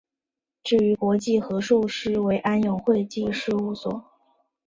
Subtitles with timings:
[0.63, 4.03] 至于国际核数师为安永会计师事务所。